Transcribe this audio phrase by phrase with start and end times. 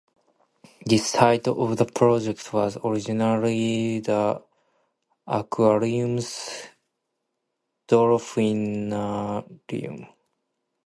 [0.87, 4.41] The site of the project was originally the
[5.27, 6.65] Aquarium’s
[7.87, 10.07] dolphinarium.